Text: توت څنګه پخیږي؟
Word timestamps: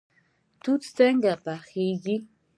توت 0.61 0.81
څنګه 0.97 1.31
پخیږي؟ 1.43 2.15